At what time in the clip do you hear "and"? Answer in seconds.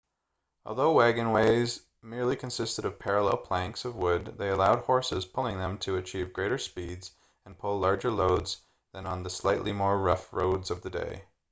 7.45-7.59